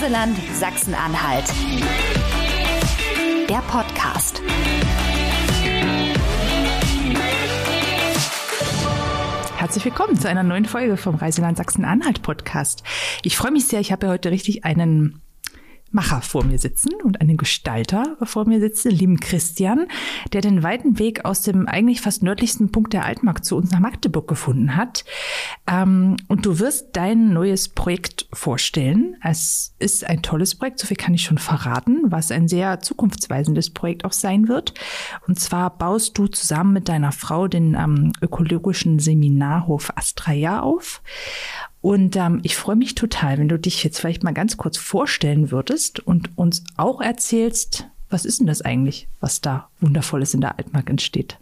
[0.00, 1.44] Reiseland Sachsen-Anhalt.
[3.48, 4.40] Der Podcast.
[9.56, 12.84] Herzlich willkommen zu einer neuen Folge vom Reiseland Sachsen-Anhalt Podcast.
[13.24, 15.20] Ich freue mich sehr, ich habe heute richtig einen
[15.90, 19.86] Macher vor mir sitzen und einen Gestalter vor mir sitzen, lieben Christian,
[20.32, 23.80] der den weiten Weg aus dem eigentlich fast nördlichsten Punkt der Altmark zu uns nach
[23.80, 25.04] Magdeburg gefunden hat.
[25.66, 29.16] Ähm, und du wirst dein neues Projekt vorstellen.
[29.22, 33.70] Es ist ein tolles Projekt, so viel kann ich schon verraten, was ein sehr zukunftsweisendes
[33.70, 34.74] Projekt auch sein wird.
[35.26, 41.02] Und zwar baust du zusammen mit deiner Frau den ähm, ökologischen Seminarhof Astraja auf.
[41.88, 45.50] Und ähm, ich freue mich total, wenn du dich jetzt vielleicht mal ganz kurz vorstellen
[45.50, 50.58] würdest und uns auch erzählst, was ist denn das eigentlich, was da Wundervolles in der
[50.58, 51.38] Altmark entsteht.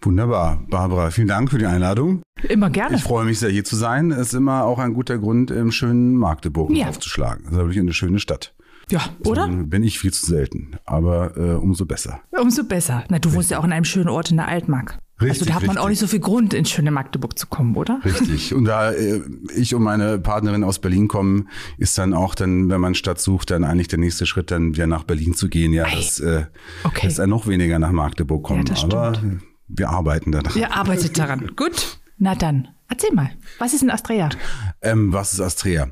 [0.00, 1.10] Wunderbar, Barbara.
[1.10, 2.22] Vielen Dank für die Einladung.
[2.48, 2.96] Immer gerne.
[2.96, 4.12] Ich freue mich sehr, hier zu sein.
[4.12, 6.88] Es ist immer auch ein guter Grund, im schönen Magdeburg ja.
[6.88, 7.44] aufzuschlagen.
[7.44, 8.54] Das ist wirklich eine schöne Stadt.
[8.90, 9.44] Ja, oder?
[9.44, 12.22] Also bin ich viel zu selten, aber äh, umso besser.
[12.30, 13.04] Umso besser.
[13.10, 14.98] Na, du wohnst ja auch in einem schönen Ort in der Altmark.
[15.20, 15.84] Richtig, also da hat man richtig.
[15.84, 18.00] auch nicht so viel Grund, ins schöne Magdeburg zu kommen, oder?
[18.04, 18.54] Richtig.
[18.54, 19.20] Und da äh,
[19.54, 23.50] ich und meine Partnerin aus Berlin kommen, ist dann auch dann, wenn man Stadt sucht,
[23.50, 25.72] dann eigentlich der nächste Schritt, dann wieder nach Berlin zu gehen.
[25.72, 26.46] Ja, das äh,
[26.84, 27.06] okay.
[27.06, 28.64] ist dann noch weniger nach Magdeburg kommen.
[28.66, 29.12] Ja, Aber
[29.68, 30.52] wir arbeiten daran.
[30.56, 31.52] Ihr arbeitet daran.
[31.54, 31.98] Gut.
[32.22, 34.28] Na dann, erzähl mal, was ist ein Astrea?
[34.82, 35.88] Ähm, was ist Astrea?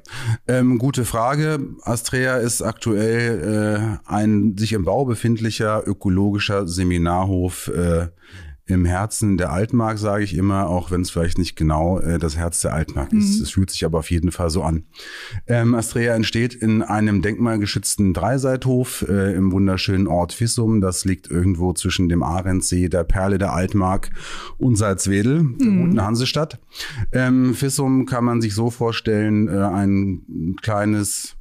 [0.46, 1.58] Ähm, gute Frage.
[1.82, 8.08] Astrea ist aktuell äh, ein sich im Bau befindlicher ökologischer Seminarhof äh,
[8.68, 12.36] im Herzen der Altmark, sage ich immer, auch wenn es vielleicht nicht genau äh, das
[12.36, 13.20] Herz der Altmark mhm.
[13.20, 13.40] ist.
[13.40, 14.84] Es fühlt sich aber auf jeden Fall so an.
[15.46, 20.82] Ähm, Astrea entsteht in einem denkmalgeschützten Dreiseithof äh, im wunderschönen Ort Fissum.
[20.82, 24.10] Das liegt irgendwo zwischen dem Ahrensee, der Perle der Altmark
[24.58, 25.58] und Salzwedel, mhm.
[25.58, 26.60] der guten Hansestadt.
[27.12, 31.37] Ähm, Fissum kann man sich so vorstellen, äh, ein kleines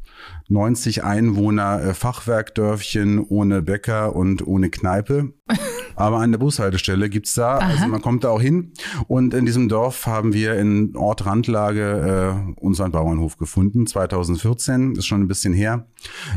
[0.50, 5.34] 90 Einwohner äh, Fachwerkdörfchen ohne Bäcker und ohne Kneipe.
[5.96, 7.74] Aber an der Bushaltestelle gibt's da, also Aha.
[7.74, 8.74] also man kommt da auch hin.
[9.08, 15.08] Und in diesem Dorf haben wir in Ort Randlage äh, unseren Bauernhof gefunden, 2014, ist
[15.08, 15.88] schon ein bisschen her.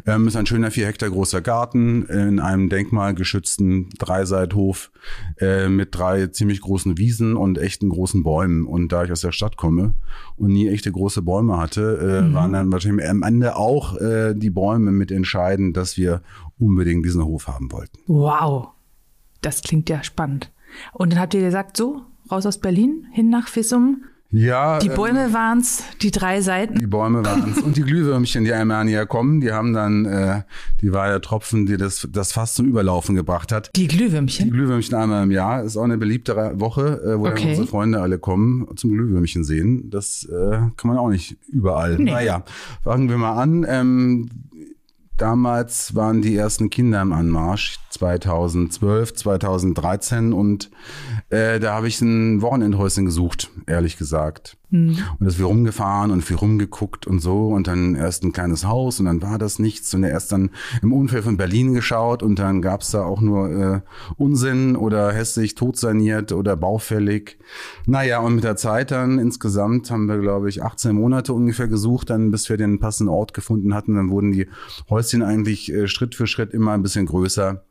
[0.07, 4.91] Ähm, ist ein schöner vier Hektar großer Garten in einem denkmalgeschützten Dreiseithof
[5.39, 8.65] äh, mit drei ziemlich großen Wiesen und echten großen Bäumen.
[8.65, 9.93] Und da ich aus der Stadt komme
[10.37, 12.35] und nie echte große Bäume hatte, äh, mhm.
[12.35, 16.23] waren dann wahrscheinlich am Ende auch äh, die Bäume mit entscheidend, dass wir
[16.59, 17.99] unbedingt diesen Hof haben wollten.
[18.07, 18.69] Wow.
[19.43, 20.53] Das klingt ja spannend.
[20.93, 24.05] Und dann habt ihr gesagt, so, raus aus Berlin, hin nach Fissum.
[24.33, 24.79] Ja.
[24.79, 26.79] Die ähm, Bäume ähm, waren's, die drei Seiten.
[26.79, 27.59] Die Bäume waren's.
[27.63, 30.43] und die Glühwürmchen, die einmal näher kommen, die haben dann, äh,
[30.81, 33.71] die war der Tropfen, die das, das fast zum Überlaufen gebracht hat.
[33.75, 34.47] Die Glühwürmchen?
[34.47, 35.65] Die Glühwürmchen einmal im Jahr.
[35.65, 37.41] Ist auch eine beliebte Woche, äh, wo okay.
[37.41, 39.91] dann unsere Freunde alle kommen zum Glühwürmchen sehen.
[39.91, 41.97] Das äh, kann man auch nicht überall.
[41.97, 42.13] Nee.
[42.13, 42.45] Naja,
[42.85, 43.67] fangen wir mal an.
[43.69, 44.29] Ähm,
[45.21, 50.71] Damals waren die ersten Kinder im Anmarsch, 2012, 2013 und
[51.29, 54.57] äh, da habe ich ein Wochenendhäuschen gesucht, ehrlich gesagt.
[54.71, 54.99] Mhm.
[55.19, 59.01] Und das wir rumgefahren und viel rumgeguckt und so und dann erst ein kleines Haus
[59.01, 60.51] und dann war das nichts und erst dann
[60.83, 63.81] im Unfall von Berlin geschaut und dann gab's da auch nur äh,
[64.17, 67.39] Unsinn oder hässlich totsaniert oder baufällig.
[67.87, 72.11] Naja, und mit der Zeit dann insgesamt haben wir, glaube ich, 18 Monate ungefähr gesucht,
[72.11, 73.95] dann bis wir den passenden Ort gefunden hatten.
[73.95, 74.47] Dann wurden die
[74.89, 77.65] Häuschen eigentlich äh, Schritt für Schritt immer ein bisschen größer.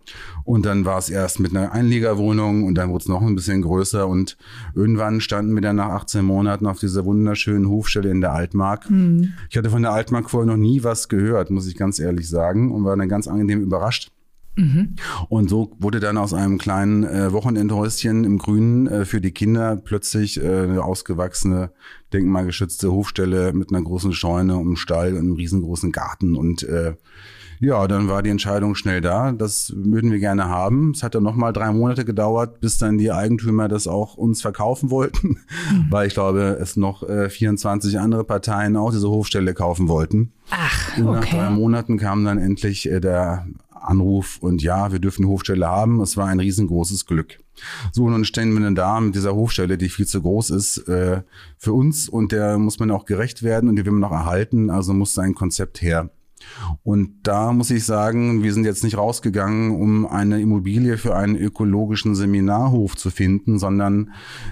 [0.43, 3.61] Und dann war es erst mit einer Einliegerwohnung und dann wurde es noch ein bisschen
[3.61, 4.37] größer und
[4.75, 8.89] irgendwann standen wir dann nach 18 Monaten auf dieser wunderschönen Hofstelle in der Altmark.
[8.89, 9.33] Mhm.
[9.49, 12.71] Ich hatte von der Altmark vorher noch nie was gehört, muss ich ganz ehrlich sagen
[12.71, 14.11] und war dann ganz angenehm überrascht.
[14.59, 14.95] Mhm.
[15.29, 19.77] Und so wurde dann aus einem kleinen äh, Wochenendhäuschen im Grünen äh, für die Kinder
[19.77, 21.71] plötzlich äh, eine ausgewachsene,
[22.11, 26.95] denkmalgeschützte Hofstelle mit einer großen Scheune und einem Stall und einem riesengroßen Garten und äh,
[27.59, 29.31] ja, dann war die Entscheidung schnell da.
[29.33, 30.91] Das würden wir gerne haben.
[30.91, 34.89] Es hat dann nochmal drei Monate gedauert, bis dann die Eigentümer das auch uns verkaufen
[34.89, 35.39] wollten,
[35.71, 35.87] mhm.
[35.89, 40.31] weil ich glaube, es noch äh, 24 andere Parteien auch diese Hofstelle kaufen wollten.
[40.51, 41.01] Ach, okay.
[41.01, 45.31] Und nach drei Monaten kam dann endlich äh, der Anruf und ja, wir dürfen eine
[45.31, 46.01] Hofstelle haben.
[46.01, 47.39] Es war ein riesengroßes Glück.
[47.91, 50.77] So, und dann stehen wir dann da mit dieser Hofstelle, die viel zu groß ist
[50.87, 51.23] äh,
[51.57, 54.69] für uns und der muss man auch gerecht werden und die will man auch erhalten.
[54.69, 56.09] Also muss ein Konzept her.
[56.83, 61.35] Und da muss ich sagen, wir sind jetzt nicht rausgegangen, um eine Immobilie für einen
[61.35, 64.11] ökologischen Seminarhof zu finden, sondern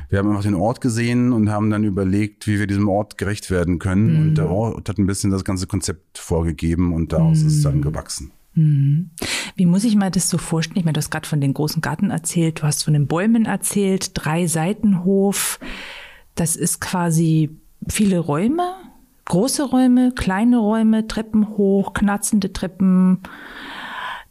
[0.10, 3.50] wir haben einfach den Ort gesehen und haben dann überlegt, wie wir diesem Ort gerecht
[3.52, 4.14] werden können.
[4.14, 4.22] Mhm.
[4.22, 7.48] Und der Ort hat ein bisschen das ganze Konzept vorgegeben und daraus mhm.
[7.48, 8.32] ist es dann gewachsen.
[8.58, 9.12] Mhm.
[9.56, 10.80] Wie muss ich mir das so vorstellen?
[10.80, 13.46] Ich meine, du hast gerade von den großen Garten erzählt, du hast von den Bäumen
[13.46, 15.60] erzählt, drei Seitenhof.
[16.36, 17.52] Das ist quasi
[17.88, 18.64] viele Räume
[19.28, 23.22] große Räume, kleine Räume, Treppen hoch, knarzende Treppen,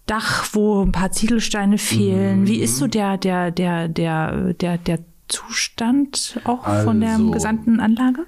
[0.07, 2.43] Dach, wo ein paar Ziegelsteine fehlen.
[2.43, 2.47] Mhm.
[2.47, 7.31] Wie ist so der, der, der, der, der, der Zustand auch also, von der also
[7.33, 8.27] gesamten Anlage?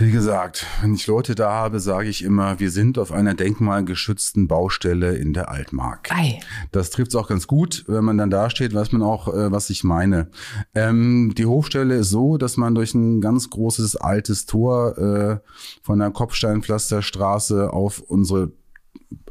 [0.00, 4.46] Wie gesagt, wenn ich Leute da habe, sage ich immer, wir sind auf einer denkmalgeschützten
[4.46, 6.10] Baustelle in der Altmark.
[6.12, 6.38] Ei.
[6.70, 9.50] Das trifft es auch ganz gut, wenn man dann da steht, weiß man auch, äh,
[9.50, 10.28] was ich meine.
[10.72, 15.38] Ähm, die Hofstelle ist so, dass man durch ein ganz großes altes Tor äh,
[15.82, 18.52] von der Kopfsteinpflasterstraße auf unsere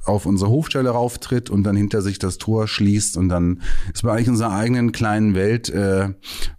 [0.08, 3.62] auf unsere Hofstelle rauftritt und dann hinter sich das Tor schließt und dann
[3.94, 6.10] ist man eigentlich in unserer eigenen kleinen Welt, äh,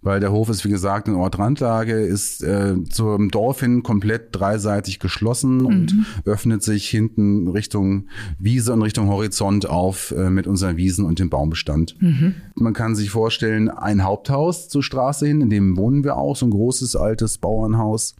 [0.01, 4.99] weil der Hof ist wie gesagt in Ortrandlage, ist äh, zum Dorf hin komplett dreiseitig
[4.99, 5.65] geschlossen mhm.
[5.65, 8.07] und öffnet sich hinten Richtung
[8.37, 11.95] Wiese und Richtung Horizont auf äh, mit unseren Wiesen und dem Baumbestand.
[11.99, 12.35] Mhm.
[12.55, 16.45] Man kann sich vorstellen, ein Haupthaus zur Straße hin, in dem wohnen wir auch, so
[16.45, 18.15] ein großes altes Bauernhaus.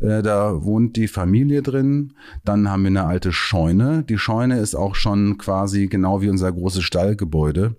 [0.00, 2.12] Äh, da wohnt die Familie drin.
[2.44, 4.04] Dann haben wir eine alte Scheune.
[4.04, 7.76] Die Scheune ist auch schon quasi genau wie unser großes Stallgebäude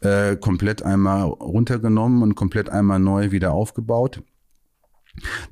[0.00, 4.22] äh, komplett einmal runtergenommen und komplett einmal neu wieder aufgebaut.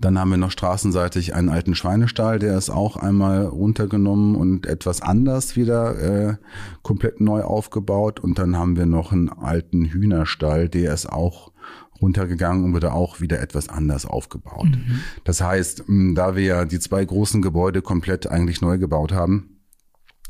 [0.00, 5.02] Dann haben wir noch straßenseitig einen alten Schweinestall, der ist auch einmal runtergenommen und etwas
[5.02, 5.98] anders wieder
[6.30, 6.36] äh,
[6.82, 8.20] komplett neu aufgebaut.
[8.20, 11.52] Und dann haben wir noch einen alten Hühnerstall, der ist auch
[12.00, 14.70] runtergegangen und wurde auch wieder etwas anders aufgebaut.
[14.70, 15.00] Mhm.
[15.24, 15.84] Das heißt,
[16.14, 19.59] da wir ja die zwei großen Gebäude komplett eigentlich neu gebaut haben,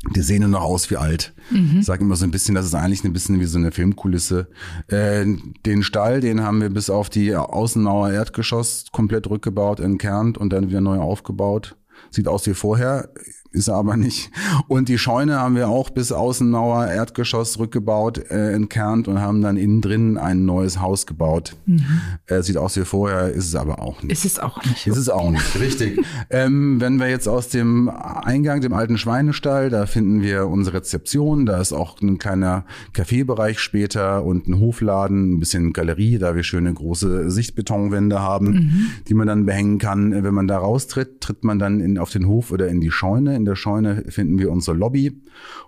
[0.09, 1.33] die sehen nur noch aus wie alt.
[1.51, 1.77] Mhm.
[1.79, 4.47] Ich sage immer so ein bisschen, das ist eigentlich ein bisschen wie so eine Filmkulisse.
[4.87, 5.25] Äh,
[5.65, 10.69] den Stall, den haben wir bis auf die Außenmauer Erdgeschoss komplett rückgebaut, entkernt und dann
[10.69, 11.75] wieder neu aufgebaut.
[12.09, 13.09] Sieht aus wie vorher
[13.51, 14.31] ist er aber nicht.
[14.67, 19.57] Und die Scheune haben wir auch bis Außenmauer, Erdgeschoss rückgebaut, äh, entkernt und haben dann
[19.57, 21.57] innen drin ein neues Haus gebaut.
[21.65, 22.01] Mhm.
[22.27, 24.13] Äh, sieht aus wie vorher, ist es aber auch nicht.
[24.13, 24.87] Ist es auch nicht.
[24.87, 25.99] Ist es auch nicht, richtig.
[26.29, 31.45] ähm, wenn wir jetzt aus dem Eingang, dem alten Schweinestall, da finden wir unsere Rezeption,
[31.45, 36.43] da ist auch ein kleiner Kaffeebereich später und ein Hofladen, ein bisschen Galerie, da wir
[36.43, 38.87] schöne große Sichtbetonwände haben, mhm.
[39.09, 40.23] die man dann behängen kann.
[40.23, 43.35] Wenn man da raustritt, tritt man dann in, auf den Hof oder in die Scheune
[43.35, 45.21] in der Scheune finden wir unsere Lobby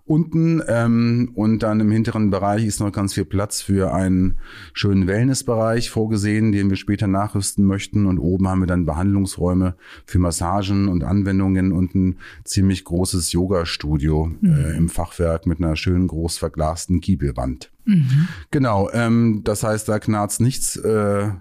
[0.05, 4.37] unten ähm, und dann im hinteren Bereich ist noch ganz viel Platz für einen
[4.73, 8.05] schönen Wellnessbereich vorgesehen, den wir später nachrüsten möchten.
[8.05, 9.75] Und oben haben wir dann Behandlungsräume
[10.05, 14.51] für Massagen und Anwendungen und ein ziemlich großes Yoga-Studio mhm.
[14.51, 17.71] äh, im Fachwerk mit einer schönen groß verglasten Giebelwand.
[17.85, 18.27] Mhm.
[18.51, 20.75] Genau, ähm, das heißt, da knarzt nichts.
[20.75, 21.31] Äh,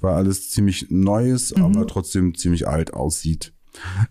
[0.00, 1.64] weil alles ziemlich Neues, mhm.
[1.64, 3.53] aber trotzdem ziemlich alt aussieht.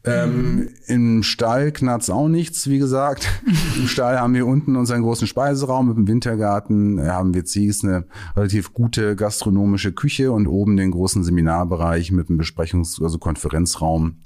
[0.04, 3.30] Ähm, Im Stall knarzt auch nichts, wie gesagt.
[3.78, 7.84] Im Stall haben wir unten unseren großen Speiseraum mit dem Wintergarten, äh, haben wir Zies
[7.84, 8.06] eine
[8.36, 14.18] relativ gute gastronomische Küche und oben den großen Seminarbereich mit einem Besprechungs-, also Konferenzraum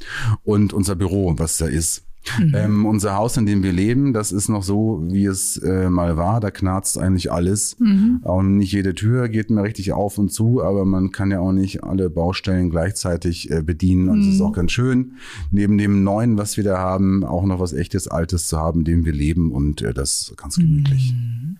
[0.43, 2.06] und unser Büro, was da ist.
[2.39, 2.53] Mhm.
[2.55, 6.17] Ähm, unser Haus, in dem wir leben, das ist noch so, wie es äh, mal
[6.17, 6.39] war.
[6.39, 7.77] Da knarzt eigentlich alles.
[7.79, 8.19] Mhm.
[8.23, 11.51] Und nicht jede Tür geht mir richtig auf und zu, aber man kann ja auch
[11.51, 14.09] nicht alle Baustellen gleichzeitig äh, bedienen.
[14.09, 14.31] Und es mhm.
[14.33, 15.13] ist auch ganz schön,
[15.51, 18.85] neben dem Neuen, was wir da haben, auch noch was echtes Altes zu haben, in
[18.85, 19.51] dem wir leben.
[19.51, 21.13] Und äh, das ist ganz gemütlich.
[21.13, 21.57] Mhm.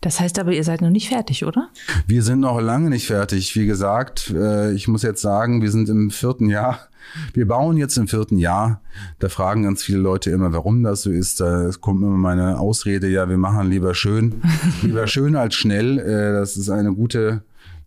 [0.00, 1.68] Das heißt aber, ihr seid noch nicht fertig, oder?
[2.06, 3.54] Wir sind noch lange nicht fertig.
[3.54, 6.80] Wie gesagt, äh, ich muss jetzt sagen, wir sind im vierten Jahr
[7.34, 8.80] wir bauen jetzt im vierten Jahr.
[9.18, 11.40] Da fragen ganz viele Leute immer, warum das so ist.
[11.40, 14.42] Da kommt immer meine Ausrede, ja, wir machen lieber schön.
[14.82, 15.98] lieber schön als schnell.
[15.98, 17.42] Äh, das ist eine gute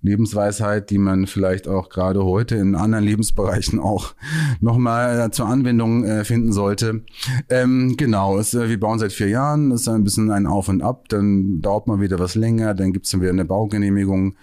[0.06, 4.14] Lebensweisheit, die man vielleicht auch gerade heute in anderen Lebensbereichen auch
[4.62, 7.02] nochmal äh, zur Anwendung äh, finden sollte.
[7.50, 10.82] Ähm, genau, es, wir bauen seit vier Jahren, es ist ein bisschen ein Auf und
[10.82, 14.36] Ab, dann dauert mal wieder was länger, dann gibt es wieder eine Baugenehmigung,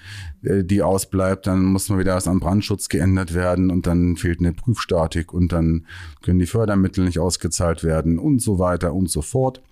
[0.42, 4.52] die ausbleibt, dann muss mal wieder was am Brandschutz geändert werden und dann fehlt eine
[4.52, 5.86] Prüfstatik und dann
[6.22, 9.62] können die Fördermittel nicht ausgezahlt werden und so weiter und so fort.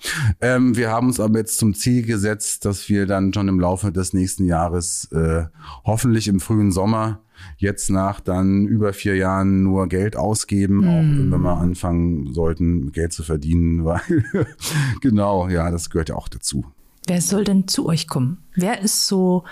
[0.41, 3.91] Ähm, wir haben uns aber jetzt zum Ziel gesetzt, dass wir dann schon im Laufe
[3.91, 5.45] des nächsten Jahres äh,
[5.85, 7.21] hoffentlich im frühen Sommer
[7.57, 11.33] jetzt nach dann über vier Jahren nur Geld ausgeben, auch hm.
[11.33, 14.01] wenn wir anfangen sollten, Geld zu verdienen, weil
[15.01, 16.65] genau, ja, das gehört ja auch dazu.
[17.07, 18.39] Wer soll denn zu euch kommen?
[18.55, 19.45] Wer ist so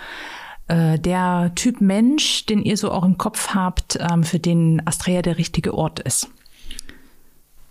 [0.69, 5.23] äh, der Typ Mensch, den ihr so auch im Kopf habt, ähm, für den Astrea
[5.23, 6.29] der richtige Ort ist?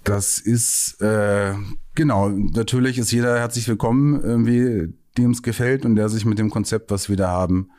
[0.03, 1.53] Das ist äh,
[1.95, 6.49] genau, natürlich ist jeder herzlich willkommen, irgendwie, dem es gefällt und der sich mit dem
[6.49, 7.71] Konzept, was wir da haben,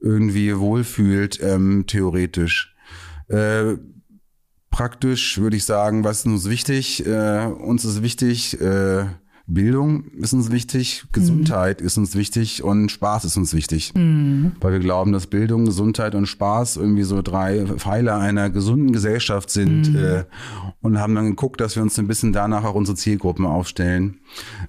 [0.00, 2.74] irgendwie wohlfühlt, ähm, theoretisch.
[3.28, 3.76] Äh,
[4.70, 7.06] praktisch würde ich sagen, was ist uns wichtig?
[7.06, 9.06] Äh, uns ist wichtig, äh,
[9.50, 11.86] Bildung ist uns wichtig, Gesundheit mhm.
[11.86, 13.94] ist uns wichtig und Spaß ist uns wichtig.
[13.94, 14.52] Mhm.
[14.60, 19.48] Weil wir glauben, dass Bildung, Gesundheit und Spaß irgendwie so drei Pfeiler einer gesunden Gesellschaft
[19.48, 19.92] sind.
[19.92, 19.96] Mhm.
[19.96, 20.24] Äh,
[20.80, 24.18] und haben dann geguckt, dass wir uns ein bisschen danach auch unsere Zielgruppen aufstellen.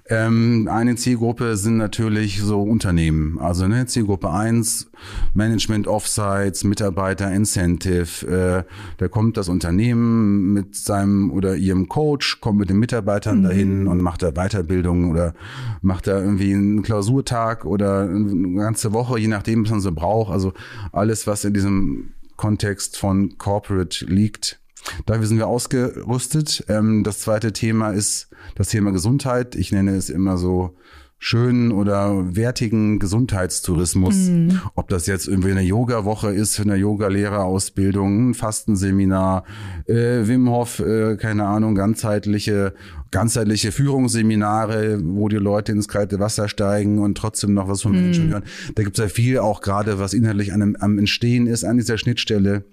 [0.08, 3.38] Ähm, eine Zielgruppe sind natürlich so Unternehmen.
[3.38, 4.90] Also ne, Zielgruppe eins
[5.34, 8.26] Management Offsites, Mitarbeiter Incentive.
[8.26, 8.64] Äh,
[8.98, 13.42] da kommt das Unternehmen mit seinem oder ihrem Coach, kommt mit den Mitarbeitern mhm.
[13.42, 14.30] dahin und macht da
[14.70, 15.34] Weiterbildung oder
[15.82, 20.32] macht da irgendwie einen Klausurtag oder eine ganze Woche, je nachdem, was man so braucht.
[20.32, 20.52] Also
[20.92, 24.58] alles, was in diesem Kontext von Corporate liegt,
[25.04, 26.64] Dafür sind wir ausgerüstet.
[26.68, 29.54] Ähm, das zweite Thema ist das Thema Gesundheit.
[29.54, 30.74] Ich nenne es immer so
[31.18, 34.14] schönen oder wertigen Gesundheitstourismus.
[34.14, 34.62] Mhm.
[34.74, 39.44] Ob das jetzt irgendwie eine Yoga-Woche ist, eine Yoga-Lehrerausbildung, ein Fastenseminar,
[39.86, 42.72] äh, Wim Hof, äh, keine Ahnung, ganzheitliche
[43.10, 48.28] ganzheitliche Führungsseminare, wo die Leute ins kalte Wasser steigen und trotzdem noch was vom Menschen
[48.28, 48.30] mm.
[48.30, 48.42] hören.
[48.74, 51.98] Da gibt es ja viel auch gerade, was inhaltlich an, am Entstehen ist, an dieser
[51.98, 52.64] Schnittstelle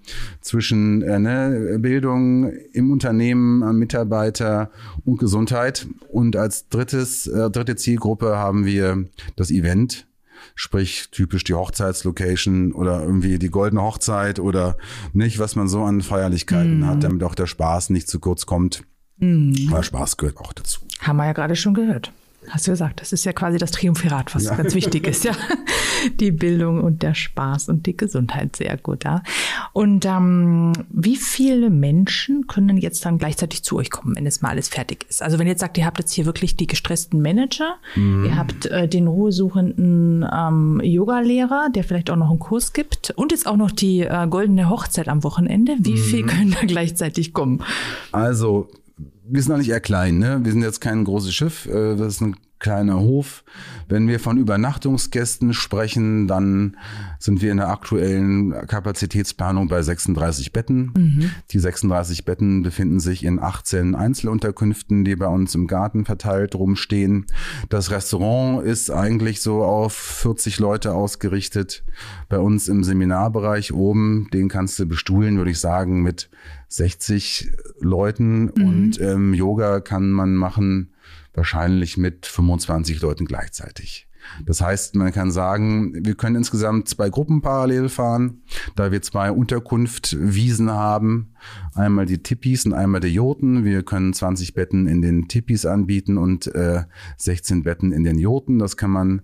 [0.42, 4.70] zwischen äh, ne, Bildung im Unternehmen, am Mitarbeiter
[5.06, 5.88] und Gesundheit.
[6.10, 10.08] Und als drittes, äh, dritte Zielgruppe haben wir das Event.
[10.54, 14.78] Sprich, typisch die Hochzeitslocation oder irgendwie die goldene Hochzeit oder
[15.14, 16.86] nicht, was man so an Feierlichkeiten mm.
[16.86, 18.84] hat, damit auch der Spaß nicht zu kurz kommt.
[19.20, 19.70] Mhm.
[19.72, 20.82] Aber Spaß gehört auch dazu.
[21.00, 22.12] Haben wir ja gerade schon gehört.
[22.50, 24.56] Hast du gesagt, das ist ja quasi das Triumphirat, was ja.
[24.56, 25.34] ganz wichtig ist, ja.
[26.20, 29.24] Die Bildung und der Spaß und die Gesundheit, sehr gut, ja.
[29.74, 34.50] Und ähm, wie viele Menschen können jetzt dann gleichzeitig zu euch kommen, wenn es mal
[34.50, 35.24] alles fertig ist?
[35.24, 38.26] Also wenn ihr jetzt sagt, ihr habt jetzt hier wirklich die gestressten Manager, mhm.
[38.26, 43.32] ihr habt äh, den ruhesuchenden ähm, Yoga-Lehrer, der vielleicht auch noch einen Kurs gibt und
[43.32, 45.76] jetzt auch noch die äh, goldene Hochzeit am Wochenende.
[45.80, 45.98] Wie mhm.
[45.98, 47.64] viel können da gleichzeitig kommen?
[48.12, 48.70] Also
[49.30, 50.40] wir sind eigentlich eher klein, ne?
[50.44, 53.44] Wir sind jetzt kein großes Schiff, äh, das ist ein kleiner Hof.
[53.88, 56.76] Wenn wir von Übernachtungsgästen sprechen, dann
[57.20, 60.92] sind wir in der aktuellen Kapazitätsplanung bei 36 Betten.
[60.98, 61.32] Mhm.
[61.52, 67.28] Die 36 Betten befinden sich in 18 Einzelunterkünften, die bei uns im Garten verteilt rumstehen.
[67.70, 71.84] Das Restaurant ist eigentlich so auf 40 Leute ausgerichtet.
[72.28, 76.30] Bei uns im Seminarbereich oben, den kannst du bestuhlen, würde ich sagen, mit
[76.70, 78.46] 60 Leuten.
[78.46, 78.52] Mhm.
[78.66, 80.94] Und ähm, Yoga kann man machen
[81.34, 84.08] wahrscheinlich mit 25 Leuten gleichzeitig.
[84.46, 88.42] Das heißt, man kann sagen, wir können insgesamt zwei Gruppen parallel fahren,
[88.76, 91.34] da wir zwei Unterkunftwiesen haben.
[91.74, 93.64] Einmal die Tippis und einmal die Joten.
[93.64, 96.84] Wir können 20 Betten in den Tippis anbieten und äh,
[97.18, 98.60] 16 Betten in den Joten.
[98.60, 99.22] Das kann man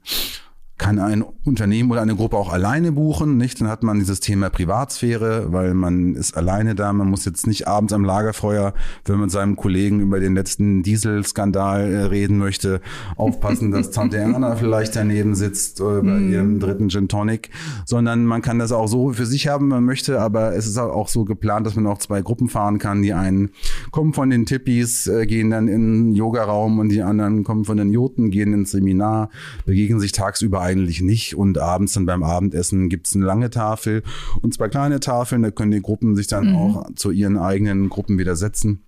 [0.83, 3.61] kann ein Unternehmen oder eine Gruppe auch alleine buchen, nicht?
[3.61, 6.91] Dann hat man dieses Thema Privatsphäre, weil man ist alleine da.
[6.91, 8.73] Man muss jetzt nicht abends am Lagerfeuer,
[9.05, 12.81] wenn man mit seinem Kollegen über den letzten Dieselskandal äh, reden möchte,
[13.15, 16.31] aufpassen, dass Tante Erna vielleicht daneben sitzt oder bei mm.
[16.33, 17.49] ihrem dritten Gin Tonic,
[17.85, 21.07] sondern man kann das auch so für sich haben, man möchte, aber es ist auch
[21.07, 23.01] so geplant, dass man auch zwei Gruppen fahren kann.
[23.01, 23.51] Die einen
[23.91, 27.77] kommen von den Tippis, äh, gehen dann in den Yogaraum und die anderen kommen von
[27.77, 29.29] den Joten, gehen ins Seminar,
[29.65, 31.35] begegnen sich tagsüber eigentlich nicht.
[31.35, 34.03] Und abends dann beim Abendessen gibt es eine lange Tafel
[34.41, 35.43] und zwei kleine Tafeln.
[35.43, 36.55] Da können die Gruppen sich dann mhm.
[36.55, 38.81] auch zu ihren eigenen Gruppen wieder setzen.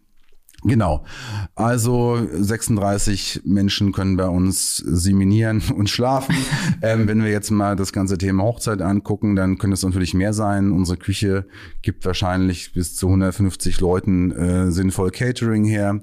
[0.65, 1.03] Genau.
[1.53, 6.35] Also 36 Menschen können bei uns seminieren und schlafen.
[6.81, 10.33] ähm, wenn wir jetzt mal das ganze Thema Hochzeit angucken, dann könnte es natürlich mehr
[10.33, 10.71] sein.
[10.71, 11.45] Unsere Küche
[11.83, 15.99] gibt wahrscheinlich bis zu 150 Leuten äh, sinnvoll Catering her.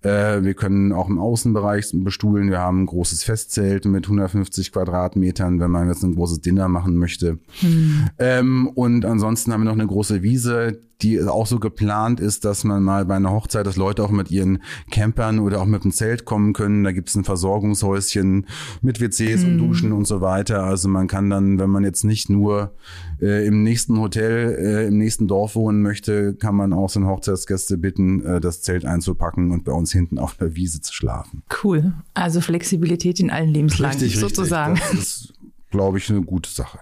[0.00, 2.50] Äh, wir können auch im Außenbereich bestuhlen.
[2.50, 6.96] Wir haben ein großes Festzelt mit 150 Quadratmetern, wenn man jetzt ein großes Dinner machen
[6.96, 7.38] möchte.
[7.60, 8.08] Hm.
[8.18, 12.64] Ähm, und ansonsten haben wir noch eine große Wiese, die auch so geplant ist, dass
[12.64, 15.92] man mal bei einer Hochzeit, dass Leute auch mit ihren Campern oder auch mit dem
[15.92, 16.84] Zelt kommen können.
[16.84, 18.46] Da gibt es ein Versorgungshäuschen
[18.80, 19.46] mit WCs mhm.
[19.46, 20.64] und Duschen und so weiter.
[20.64, 22.74] Also man kann dann, wenn man jetzt nicht nur
[23.20, 27.76] äh, im nächsten Hotel, äh, im nächsten Dorf wohnen möchte, kann man auch so Hochzeitsgäste
[27.76, 31.42] bitten, äh, das Zelt einzupacken und bei uns hinten auf der Wiese zu schlafen.
[31.62, 31.92] Cool.
[32.14, 34.74] Also Flexibilität in allen Lebenslagen richtig, sozusagen.
[34.74, 34.98] Richtig.
[34.98, 35.34] Das ist,
[35.70, 36.78] glaube ich, eine gute Sache.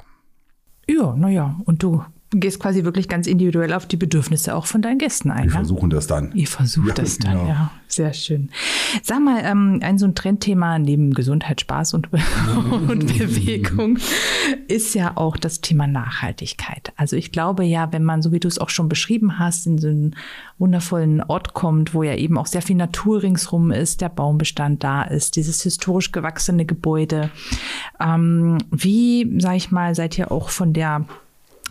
[0.86, 2.04] Ja, naja, und du
[2.40, 5.44] gehst quasi wirklich ganz individuell auf die Bedürfnisse auch von deinen Gästen ein.
[5.44, 5.56] Wir ja?
[5.56, 6.32] versuchen das dann.
[6.34, 7.48] Ihr versucht ja, das dann, genau.
[7.48, 7.70] ja.
[7.94, 8.50] Sehr schön.
[9.04, 12.08] Sag mal, ähm, ein so ein Trendthema neben Gesundheit, Spaß und,
[12.88, 13.98] und Bewegung
[14.66, 16.92] ist ja auch das Thema Nachhaltigkeit.
[16.96, 19.78] Also ich glaube ja, wenn man, so wie du es auch schon beschrieben hast, in
[19.78, 20.16] so einen
[20.58, 25.02] wundervollen Ort kommt, wo ja eben auch sehr viel Natur ringsrum ist, der Baumbestand da
[25.02, 27.30] ist, dieses historisch gewachsene Gebäude.
[28.00, 31.06] Ähm, wie, sag ich mal, seid ihr auch von der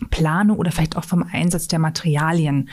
[0.08, 2.68] Planung oder vielleicht auch vom Einsatz der Materialien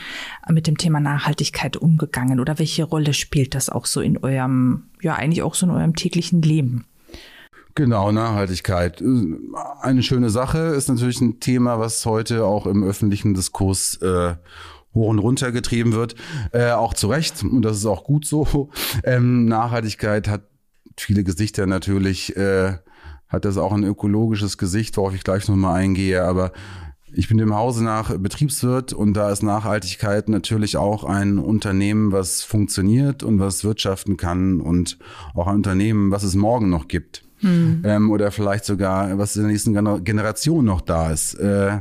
[0.49, 2.39] mit dem Thema Nachhaltigkeit umgegangen?
[2.39, 5.95] Oder welche Rolle spielt das auch so in eurem, ja eigentlich auch so in eurem
[5.95, 6.85] täglichen Leben?
[7.75, 9.01] Genau, Nachhaltigkeit.
[9.81, 14.35] Eine schöne Sache ist natürlich ein Thema, was heute auch im öffentlichen Diskurs äh,
[14.93, 16.15] hoch und runter getrieben wird.
[16.51, 18.69] Äh, auch zu Recht, und das ist auch gut so.
[19.03, 20.43] Ähm, Nachhaltigkeit hat
[20.97, 22.77] viele Gesichter natürlich, äh,
[23.27, 26.51] hat das auch ein ökologisches Gesicht, worauf ich gleich nochmal eingehe, aber
[27.13, 32.43] ich bin dem Hause nach Betriebswirt und da ist Nachhaltigkeit natürlich auch ein Unternehmen, was
[32.43, 34.97] funktioniert und was wirtschaften kann und
[35.33, 37.23] auch ein Unternehmen, was es morgen noch gibt.
[37.41, 37.81] Hm.
[37.85, 41.33] Ähm, oder vielleicht sogar, was in der nächsten Generation noch da ist.
[41.33, 41.79] Äh,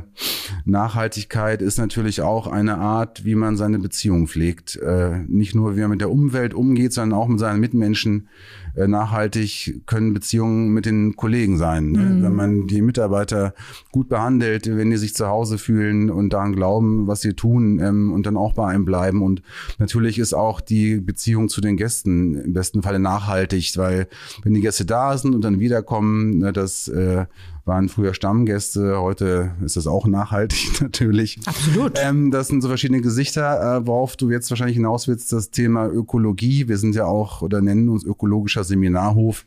[0.65, 4.77] Nachhaltigkeit ist natürlich auch eine Art, wie man seine Beziehung pflegt.
[4.77, 8.27] Äh, nicht nur, wie man mit der Umwelt umgeht, sondern auch mit seinen Mitmenschen
[8.75, 11.91] nachhaltig können Beziehungen mit den Kollegen sein.
[11.91, 11.99] Ne?
[11.99, 12.23] Mhm.
[12.23, 13.53] Wenn man die Mitarbeiter
[13.91, 18.11] gut behandelt, wenn die sich zu Hause fühlen und daran glauben, was sie tun ähm,
[18.11, 19.21] und dann auch bei einem bleiben.
[19.21, 19.41] Und
[19.77, 24.07] natürlich ist auch die Beziehung zu den Gästen im besten Falle nachhaltig, weil
[24.43, 27.25] wenn die Gäste da sind und dann wiederkommen, ne, das äh,
[27.65, 31.39] waren früher Stammgäste, heute ist das auch nachhaltig natürlich.
[31.45, 31.93] Absolut.
[32.01, 35.87] Ähm, das sind so verschiedene Gesichter, äh, worauf du jetzt wahrscheinlich hinaus willst, das Thema
[35.87, 36.67] Ökologie.
[36.67, 39.45] Wir sind ja auch oder nennen uns ökologischer Seminarhof.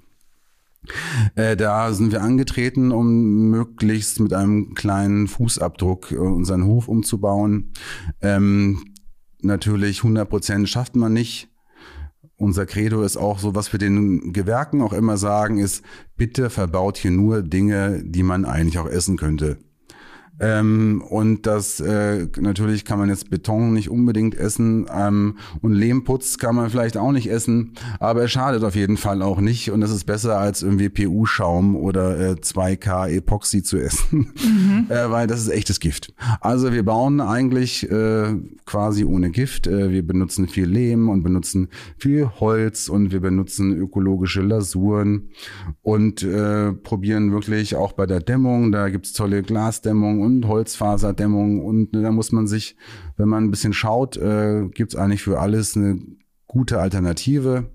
[1.34, 7.72] Äh, da sind wir angetreten, um möglichst mit einem kleinen Fußabdruck äh, unseren Hof umzubauen.
[8.20, 8.84] Ähm,
[9.40, 11.48] natürlich 100 Prozent schafft man nicht
[12.36, 15.84] unser Credo ist auch so, was wir den Gewerken auch immer sagen, ist,
[16.16, 19.58] bitte verbaut hier nur Dinge, die man eigentlich auch essen könnte.
[20.40, 26.38] Ähm, und das äh, natürlich kann man jetzt Beton nicht unbedingt essen ähm, und Lehmputz
[26.38, 29.80] kann man vielleicht auch nicht essen, aber es schadet auf jeden Fall auch nicht und
[29.82, 34.86] es ist besser als irgendwie PU-Schaum oder äh, 2K Epoxy zu essen, mhm.
[34.88, 36.12] äh, weil das ist echtes Gift.
[36.40, 38.34] Also wir bauen eigentlich äh,
[38.66, 39.68] quasi ohne Gift.
[39.68, 45.30] Äh, wir benutzen viel Lehm und benutzen viel Holz und wir benutzen ökologische Lasuren
[45.82, 51.92] und äh, probieren wirklich auch bei der Dämmung, da gibt's tolle Glasdämmung und Holzfaserdämmung und
[51.92, 52.76] ne, da muss man sich,
[53.16, 55.98] wenn man ein bisschen schaut, äh, gibt es eigentlich für alles eine
[56.46, 57.70] gute Alternative.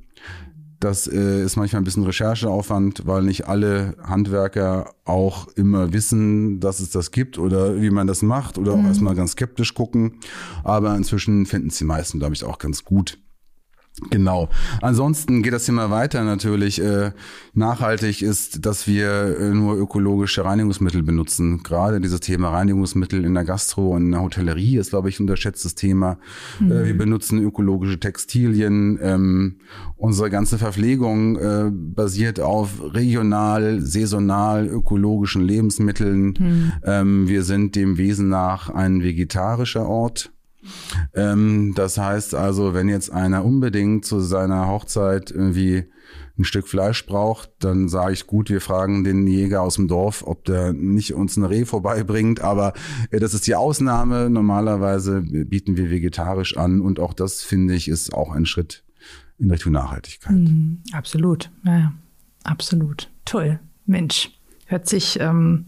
[0.79, 6.79] Das äh, ist manchmal ein bisschen Rechercheaufwand, weil nicht alle Handwerker auch immer wissen, dass
[6.79, 8.83] es das gibt oder wie man das macht oder mhm.
[8.83, 10.19] auch erstmal ganz skeptisch gucken.
[10.63, 13.19] Aber inzwischen finden es die meisten, glaube ich, auch ganz gut.
[14.09, 14.49] Genau.
[14.81, 16.81] Ansonsten geht das Thema weiter natürlich.
[16.81, 17.12] Äh,
[17.53, 21.63] nachhaltig ist, dass wir äh, nur ökologische Reinigungsmittel benutzen.
[21.63, 25.23] Gerade dieses Thema Reinigungsmittel in der Gastro und in der Hotellerie ist, glaube ich, ein
[25.23, 26.17] unterschätztes Thema.
[26.59, 26.71] Mhm.
[26.71, 28.97] Äh, wir benutzen ökologische Textilien.
[29.01, 29.57] Ähm,
[29.97, 36.33] unsere ganze Verpflegung äh, basiert auf regional, saisonal, ökologischen Lebensmitteln.
[36.39, 36.71] Mhm.
[36.83, 40.31] Ähm, wir sind dem Wesen nach ein vegetarischer Ort.
[41.13, 45.86] Ähm, das heißt also, wenn jetzt einer unbedingt zu seiner Hochzeit irgendwie
[46.38, 50.23] ein Stück Fleisch braucht, dann sage ich gut, wir fragen den Jäger aus dem Dorf,
[50.25, 52.41] ob der nicht uns ein Reh vorbeibringt.
[52.41, 52.73] Aber
[53.12, 54.29] äh, das ist die Ausnahme.
[54.29, 58.84] Normalerweise bieten wir vegetarisch an und auch das finde ich ist auch ein Schritt
[59.38, 60.36] in Richtung Nachhaltigkeit.
[60.36, 61.93] Mm, absolut, ja,
[62.43, 63.10] absolut.
[63.25, 64.32] Toll, Mensch,
[64.65, 65.65] hört sich ähm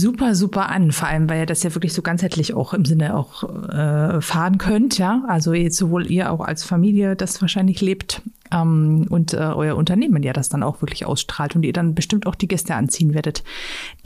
[0.00, 0.92] super, super an.
[0.92, 4.58] Vor allem, weil ihr das ja wirklich so ganzheitlich auch im Sinne auch äh, fahren
[4.58, 5.22] könnt, ja.
[5.28, 10.22] Also jetzt sowohl ihr auch als Familie das wahrscheinlich lebt ähm, und äh, euer Unternehmen
[10.22, 13.44] ja das dann auch wirklich ausstrahlt und ihr dann bestimmt auch die Gäste anziehen werdet,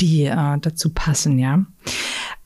[0.00, 1.64] die äh, dazu passen, ja.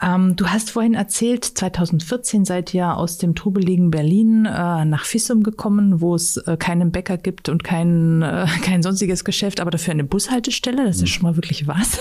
[0.00, 5.42] Ähm, du hast vorhin erzählt, 2014 seid ihr aus dem trubeligen Berlin äh, nach Fissum
[5.42, 9.92] gekommen, wo es äh, keinen Bäcker gibt und kein, äh, kein sonstiges Geschäft, aber dafür
[9.92, 10.84] eine Bushaltestelle.
[10.84, 11.06] Das ist mhm.
[11.06, 11.98] schon mal wirklich was.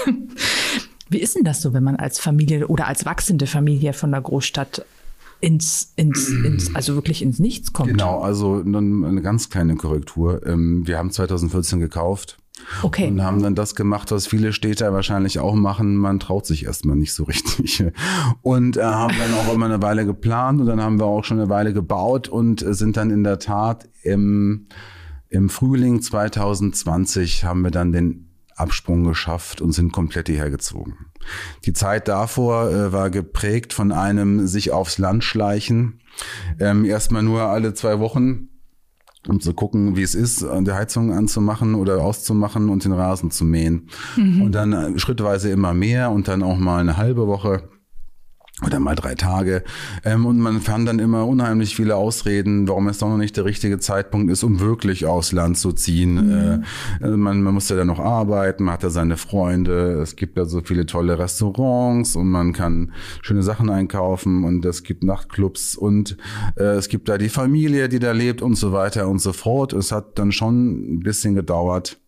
[1.10, 4.22] Wie ist denn das so, wenn man als Familie oder als wachsende Familie von der
[4.22, 4.86] Großstadt
[5.40, 7.90] ins, ins, ins, also wirklich ins Nichts kommt?
[7.90, 10.46] Genau, also eine ganz kleine Korrektur.
[10.46, 12.38] Ähm, wir haben 2014 gekauft.
[12.82, 13.08] Okay.
[13.08, 15.96] Und haben dann das gemacht, was viele Städte wahrscheinlich auch machen.
[15.96, 17.84] Man traut sich erstmal nicht so richtig.
[18.42, 21.40] Und äh, haben dann auch immer eine Weile geplant und dann haben wir auch schon
[21.40, 24.68] eine Weile gebaut und sind dann in der Tat im,
[25.30, 28.27] im Frühling 2020 haben wir dann den
[28.58, 30.98] Absprung geschafft und sind komplett hierher gezogen.
[31.66, 36.02] Die Zeit davor äh, war geprägt von einem sich aufs Land schleichen.
[36.60, 38.50] Ähm, erstmal nur alle zwei Wochen,
[39.28, 43.46] um zu gucken, wie es ist, die Heizung anzumachen oder auszumachen und den Rasen zu
[43.46, 43.90] mähen.
[44.16, 44.42] Mhm.
[44.42, 47.70] Und dann äh, schrittweise immer mehr und dann auch mal eine halbe Woche.
[48.66, 49.64] Oder mal drei Tage.
[50.04, 53.46] Ähm, und man fand dann immer unheimlich viele Ausreden, warum es doch noch nicht der
[53.46, 56.16] richtige Zeitpunkt ist, um wirklich aufs Land zu ziehen.
[56.16, 56.64] Mhm.
[56.64, 60.16] Äh, also man, man musste ja dann noch arbeiten, man hat ja seine Freunde, es
[60.16, 65.04] gibt ja so viele tolle Restaurants und man kann schöne Sachen einkaufen und es gibt
[65.04, 66.18] Nachtclubs und
[66.56, 69.74] äh, es gibt da die Familie, die da lebt und so weiter und so fort.
[69.74, 72.00] Es hat dann schon ein bisschen gedauert,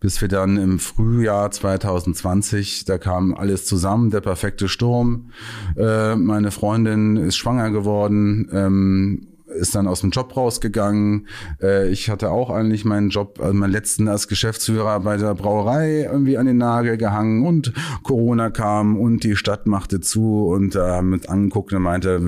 [0.00, 5.30] bis wir dann im Frühjahr 2020, da kam alles zusammen, der perfekte Sturm.
[5.76, 11.26] Äh, meine Freundin ist schwanger geworden, ähm, ist dann aus dem Job rausgegangen.
[11.60, 16.08] Äh, ich hatte auch eigentlich meinen Job, also meinen letzten als Geschäftsführer bei der Brauerei
[16.10, 21.02] irgendwie an den Nagel gehangen und Corona kam und die Stadt machte zu und äh,
[21.02, 22.20] mit angeguckt und meinte,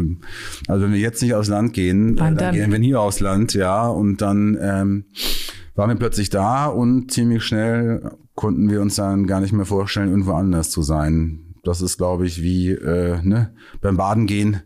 [0.68, 3.54] also wenn wir jetzt nicht aufs Land gehen, dann, dann gehen wir nie aufs Land,
[3.54, 3.86] ja.
[3.86, 5.04] Und dann ähm,
[5.74, 10.10] waren wir plötzlich da und ziemlich schnell konnten wir uns dann gar nicht mehr vorstellen,
[10.10, 11.53] irgendwo anders zu sein.
[11.64, 14.62] Das ist, glaube ich, wie äh, ne, beim Baden gehen.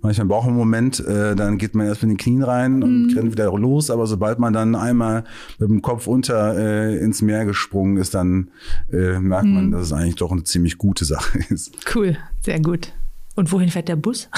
[0.00, 3.08] Manchmal braucht man einen Moment, äh, dann geht man erst mit den Knien rein und
[3.08, 3.18] mhm.
[3.18, 3.90] rennt wieder los.
[3.90, 5.24] Aber sobald man dann einmal
[5.58, 8.50] mit dem Kopf unter äh, ins Meer gesprungen ist, dann
[8.92, 9.54] äh, merkt mhm.
[9.54, 11.72] man, dass es eigentlich doch eine ziemlich gute Sache ist.
[11.94, 12.92] Cool, sehr gut.
[13.34, 14.28] Und wohin fährt der Bus?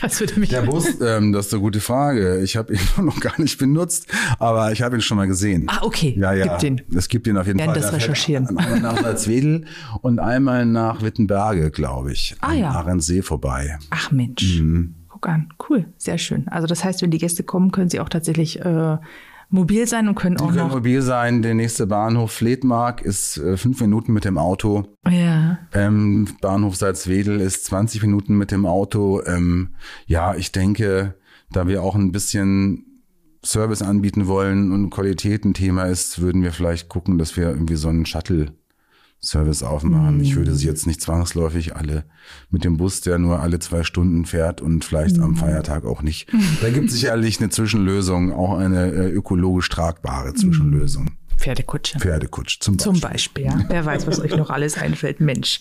[0.00, 2.40] Das würde mich Der Bus, ähm, das ist eine gute Frage.
[2.40, 4.06] Ich habe ihn noch gar nicht benutzt,
[4.38, 5.66] aber ich habe ihn schon mal gesehen.
[5.68, 6.14] Ah, okay.
[6.18, 6.46] Ja, ja.
[6.46, 6.82] Gibt den.
[6.94, 7.74] Es gibt ihn auf jeden Fall.
[7.74, 8.46] das recherchieren.
[8.48, 9.64] Einmal nach Salzwedel
[10.02, 12.36] und einmal nach Wittenberge, glaube ich.
[12.40, 12.70] Ah ja.
[12.70, 13.78] Arendsee vorbei.
[13.90, 14.60] Ach Mensch.
[14.60, 14.94] Mhm.
[15.08, 15.52] Guck an.
[15.68, 15.86] Cool.
[15.96, 16.46] Sehr schön.
[16.48, 18.98] Also das heißt, wenn die Gäste kommen, können sie auch tatsächlich äh,
[19.50, 21.42] mobil sein und können die auch können noch mobil sein.
[21.42, 24.84] Der nächste Bahnhof Fledmark ist äh, fünf Minuten mit dem Auto.
[25.08, 25.58] Ja.
[25.72, 29.22] Ähm, Bahnhof Salzwedel ist 20 Minuten mit dem Auto.
[29.24, 29.70] Ähm,
[30.06, 31.14] ja, ich denke,
[31.50, 32.84] da wir auch ein bisschen
[33.44, 37.76] Service anbieten wollen und Qualität ein Thema ist, würden wir vielleicht gucken, dass wir irgendwie
[37.76, 38.52] so einen Shuttle
[39.20, 40.18] Service aufmachen.
[40.18, 40.20] Mm.
[40.20, 42.04] Ich würde sie jetzt nicht zwangsläufig alle
[42.50, 45.22] mit dem Bus, der nur alle zwei Stunden fährt und vielleicht mm.
[45.22, 46.28] am Feiertag auch nicht.
[46.60, 51.04] Da gibt es sicherlich eine Zwischenlösung, auch eine äh, ökologisch tragbare Zwischenlösung.
[51.04, 51.18] Mm.
[51.38, 51.98] Pferdekutsche.
[52.00, 52.92] Pferdekutsche zum Beispiel.
[52.92, 53.60] Zum Beispiel, ja.
[53.68, 55.60] Wer weiß, was euch noch alles einfällt, Mensch.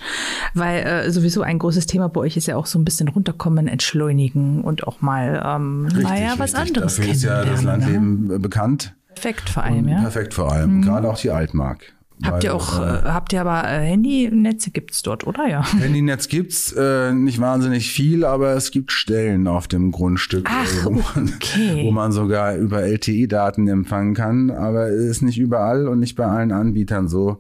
[0.54, 3.68] Weil äh, sowieso ein großes Thema bei euch ist ja auch so ein bisschen runterkommen,
[3.68, 6.70] entschleunigen und auch mal, ähm, richtig, naja, was richtig.
[6.70, 8.40] anderes Dafür ist ja das Landleben ne?
[8.40, 8.96] bekannt.
[9.10, 10.02] Perfekt vor allem, ja.
[10.02, 10.78] Perfekt vor allem.
[10.78, 10.82] Mhm.
[10.82, 11.94] Gerade auch die Altmark.
[12.24, 15.64] Habt ihr auch, äh, habt ihr aber äh, Handynetze gibt's dort, oder ja?
[15.80, 20.92] Handynetz gibt's äh, nicht wahnsinnig viel, aber es gibt Stellen auf dem Grundstück, Ach, wo,
[20.92, 21.84] man, okay.
[21.86, 24.50] wo man sogar über LTE-Daten empfangen kann.
[24.50, 27.40] Aber es ist nicht überall und nicht bei allen Anbietern so.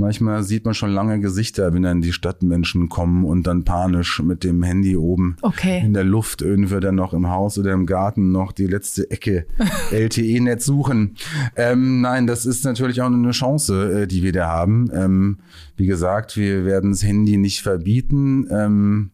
[0.00, 4.44] Manchmal sieht man schon lange Gesichter, wenn dann die Stadtmenschen kommen und dann panisch mit
[4.44, 5.82] dem Handy oben okay.
[5.84, 9.44] in der Luft irgendwie dann noch im Haus oder im Garten noch die letzte Ecke
[9.90, 11.16] LTE-Netz suchen.
[11.54, 14.90] Ähm, nein, das ist natürlich auch eine Chance, äh, die wir da haben.
[14.94, 15.40] Ähm,
[15.76, 18.48] wie gesagt, wir werden das Handy nicht verbieten.
[18.50, 19.10] Ähm,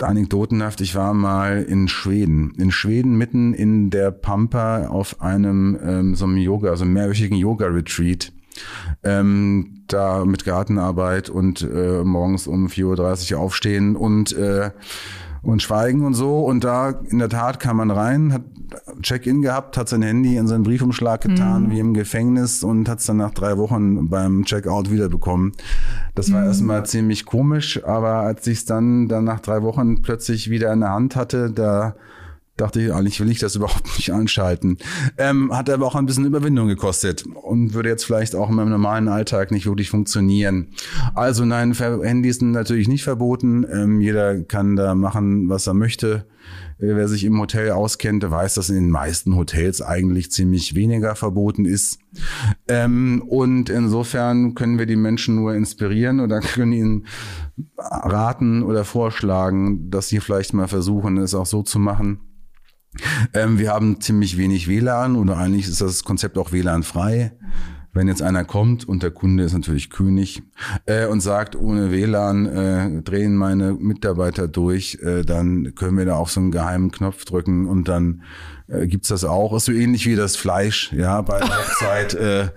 [0.00, 2.54] anekdotenhaft, ich war mal in Schweden.
[2.56, 7.36] In Schweden mitten in der Pampa auf einem ähm, so einem Yoga, also einem mehrwöchigen
[7.36, 8.32] Yoga-Retreat.
[9.02, 14.70] Ähm, da mit Gartenarbeit und äh, morgens um 4.30 Uhr aufstehen und äh,
[15.42, 16.40] und schweigen und so.
[16.40, 18.42] Und da in der Tat kam man rein, hat
[19.02, 21.70] Check-in gehabt, hat sein Handy in seinen Briefumschlag getan, mhm.
[21.70, 25.52] wie im Gefängnis und hat es dann nach drei Wochen beim Checkout wiederbekommen.
[26.14, 26.46] Das war mhm.
[26.46, 30.80] erstmal ziemlich komisch, aber als ich es dann, dann nach drei Wochen plötzlich wieder in
[30.80, 31.96] der Hand hatte, da
[32.60, 34.78] dachte ich, eigentlich will ich das überhaupt nicht anschalten.
[35.18, 38.70] Ähm, hat aber auch ein bisschen Überwindung gekostet und würde jetzt vielleicht auch in meinem
[38.70, 40.68] normalen Alltag nicht wirklich funktionieren.
[41.14, 43.66] Also nein, Handys sind natürlich nicht verboten.
[43.70, 46.26] Ähm, jeder kann da machen, was er möchte.
[46.80, 50.74] Äh, wer sich im Hotel auskennt, der weiß, dass in den meisten Hotels eigentlich ziemlich
[50.74, 51.98] weniger verboten ist.
[52.68, 57.06] Ähm, und insofern können wir die Menschen nur inspirieren oder können ihnen
[57.76, 62.20] raten oder vorschlagen, dass sie vielleicht mal versuchen, es auch so zu machen,
[63.34, 67.32] ähm, wir haben ziemlich wenig WLAN oder eigentlich ist das Konzept auch WLAN-frei.
[67.92, 70.44] Wenn jetzt einer kommt und der Kunde ist natürlich König
[70.86, 76.14] äh, und sagt, ohne WLAN äh, drehen meine Mitarbeiter durch, äh, dann können wir da
[76.14, 78.22] auf so einen geheimen Knopf drücken und dann
[78.68, 79.56] äh, gibt's das auch.
[79.56, 82.14] Ist so ähnlich wie das Fleisch, ja, bei der Hochzeit.
[82.14, 82.48] Äh,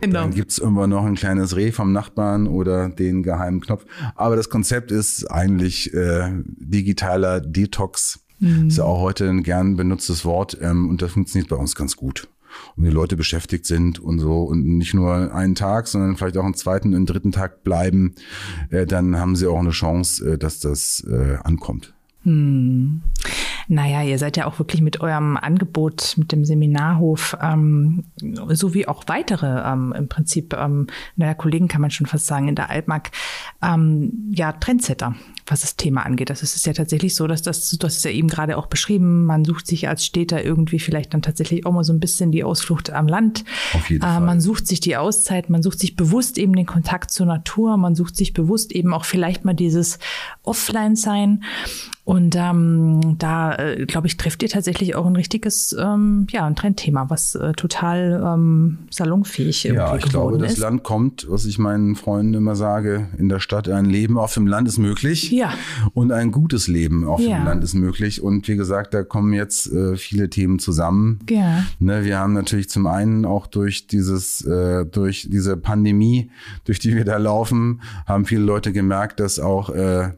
[0.00, 0.22] genau.
[0.22, 3.84] Dann gibt's irgendwann noch ein kleines Reh vom Nachbarn oder den geheimen Knopf.
[4.16, 8.68] Aber das Konzept ist eigentlich äh, digitaler Detox Mhm.
[8.68, 11.96] Ist ja auch heute ein gern benutztes Wort ähm, und das funktioniert bei uns ganz
[11.96, 12.28] gut.
[12.76, 16.44] Und die Leute beschäftigt sind und so und nicht nur einen Tag, sondern vielleicht auch
[16.44, 18.16] einen zweiten und einen dritten Tag bleiben,
[18.70, 21.94] äh, dann haben sie auch eine Chance, äh, dass das äh, ankommt.
[22.24, 23.02] Hm.
[23.68, 28.04] Naja, ihr seid ja auch wirklich mit eurem Angebot, mit dem Seminarhof, ähm,
[28.48, 32.56] sowie auch weitere ähm, im Prinzip, ähm, naja, Kollegen kann man schon fast sagen, in
[32.56, 33.10] der Altmark,
[33.62, 35.14] ähm, ja, Trendsetter.
[35.46, 36.30] Was das Thema angeht.
[36.30, 39.44] Das ist ja tatsächlich so, dass das, hast es ja eben gerade auch beschrieben, man
[39.44, 42.90] sucht sich als Städter irgendwie vielleicht dann tatsächlich auch mal so ein bisschen die Ausflucht
[42.90, 43.44] am Land.
[43.74, 44.20] Auf jeden äh, Fall.
[44.20, 47.94] Man sucht sich die Auszeit, man sucht sich bewusst eben den Kontakt zur Natur, man
[47.94, 49.98] sucht sich bewusst eben auch vielleicht mal dieses
[50.42, 51.42] Offline-Sein.
[52.10, 56.56] Und ähm, da, äh, glaube ich, trifft ihr tatsächlich auch ein richtiges, ähm, ja, ein
[56.56, 60.58] Trendthema, was äh, total ähm, salonfähig irgendwie Ja, ich glaube, das ist.
[60.58, 64.48] Land kommt, was ich meinen Freunden immer sage, in der Stadt ein Leben auf dem
[64.48, 65.29] Land ist möglich.
[65.30, 65.54] Ja.
[65.94, 67.38] Und ein gutes Leben auf Ja.
[67.38, 68.22] dem Land ist möglich.
[68.22, 71.20] Und wie gesagt, da kommen jetzt äh, viele Themen zusammen.
[71.28, 71.64] Ja.
[71.78, 76.30] Ne, wir haben natürlich zum einen auch durch dieses, äh, durch diese Pandemie,
[76.64, 80.10] durch die wir da laufen, haben viele Leute gemerkt, dass auch äh,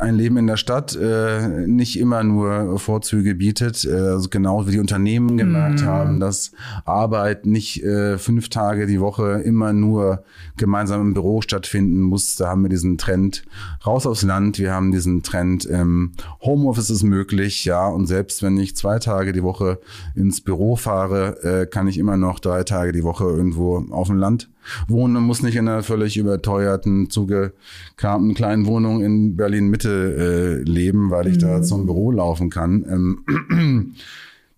[0.00, 3.84] ein Leben in der Stadt äh, nicht immer nur Vorzüge bietet.
[3.84, 6.52] Äh, also genau wie die Unternehmen gemerkt haben, dass
[6.84, 10.24] Arbeit nicht äh, fünf Tage die Woche immer nur
[10.56, 12.36] gemeinsam im Büro stattfinden muss.
[12.36, 13.44] Da haben wir diesen Trend
[13.86, 14.58] raus aufs Land.
[14.58, 17.86] Wir haben diesen Trend ähm, Homeoffice ist möglich, ja.
[17.86, 19.80] Und selbst wenn ich zwei Tage die Woche
[20.14, 24.16] ins Büro fahre, äh, kann ich immer noch drei Tage die Woche irgendwo auf dem
[24.16, 24.48] Land
[24.88, 30.68] wohnen und muss nicht in einer völlig überteuerten, zugekramten kleinen Wohnung in Berlin Mitte äh,
[30.68, 32.84] leben, weil ich da zum Büro laufen kann.
[32.88, 33.94] Ähm,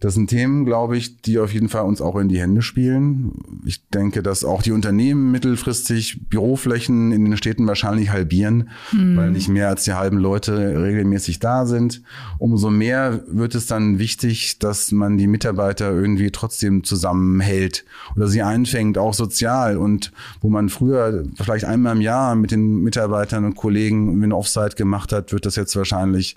[0.03, 3.35] das sind Themen, glaube ich, die auf jeden Fall uns auch in die Hände spielen.
[3.65, 9.49] Ich denke, dass auch die Unternehmen mittelfristig Büroflächen in den Städten wahrscheinlich halbieren, weil nicht
[9.49, 12.03] mehr als die halben Leute regelmäßig da sind.
[12.39, 17.85] Umso mehr wird es dann wichtig, dass man die Mitarbeiter irgendwie trotzdem zusammenhält
[18.17, 19.77] oder sie einfängt, auch sozial.
[19.77, 20.11] Und
[20.41, 25.13] wo man früher vielleicht einmal im Jahr mit den Mitarbeitern und Kollegen eine Offsite gemacht
[25.13, 26.37] hat, wird das jetzt wahrscheinlich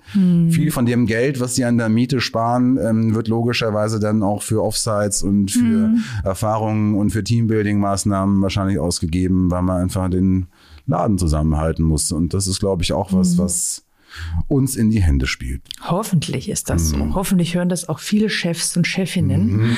[0.52, 4.42] viel von dem Geld, was sie an der Miete sparen, ähm, wird logischerweise dann auch
[4.42, 10.46] für Offsites und für Erfahrungen und für Teambuilding-Maßnahmen wahrscheinlich ausgegeben, weil man einfach den
[10.86, 12.12] Laden zusammenhalten muss.
[12.12, 13.85] Und das ist, glaube ich, auch was, was
[14.48, 15.62] uns in die Hände spielt.
[15.82, 16.98] Hoffentlich ist das Mhm.
[17.10, 17.14] so.
[17.14, 19.76] Hoffentlich hören das auch viele Chefs und Chefinnen,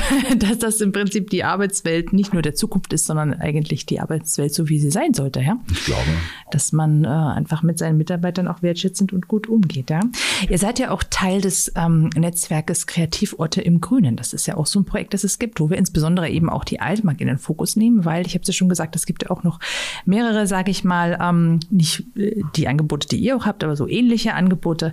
[0.38, 4.54] dass das im Prinzip die Arbeitswelt nicht nur der Zukunft ist, sondern eigentlich die Arbeitswelt
[4.54, 5.40] so, wie sie sein sollte.
[5.40, 5.58] Ja?
[5.70, 6.00] Ich glaube.
[6.50, 9.90] Dass man äh, einfach mit seinen Mitarbeitern auch wertschätzend und gut umgeht.
[9.90, 10.00] Ja?
[10.48, 14.16] Ihr seid ja auch Teil des ähm, Netzwerkes Kreativorte im Grünen.
[14.16, 16.64] Das ist ja auch so ein Projekt, das es gibt, wo wir insbesondere eben auch
[16.64, 19.22] die Altmark in den Fokus nehmen, weil ich habe es ja schon gesagt, es gibt
[19.24, 19.60] ja auch noch
[20.04, 23.88] mehrere, sage ich mal, ähm, nicht äh, die Angebote, die ihr auch habt, aber so
[23.88, 24.92] ähnliche Angebote,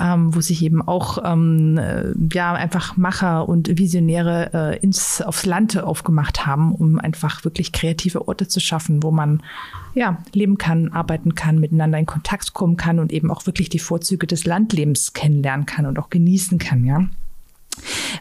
[0.00, 5.46] ähm, wo sich eben auch ähm, äh, ja einfach Macher und Visionäre äh, ins aufs
[5.46, 9.40] Land aufgemacht haben, um einfach wirklich kreative Orte zu schaffen, wo man
[9.94, 13.78] ja leben kann, arbeiten kann, miteinander in Kontakt kommen kann und eben auch wirklich die
[13.78, 17.06] Vorzüge des Landlebens kennenlernen kann und auch genießen kann, ja.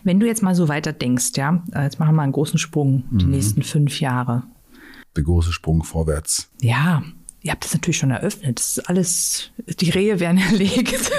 [0.03, 3.03] Wenn du jetzt mal so weiter denkst, ja, äh, jetzt machen wir einen großen Sprung,
[3.11, 4.43] die nächsten fünf Jahre.
[5.15, 6.51] Der große Sprung vorwärts.
[6.61, 7.03] Ja,
[7.43, 8.57] ihr habt das natürlich schon eröffnet.
[8.59, 11.11] Das ist alles, die Rehe werden erlegt.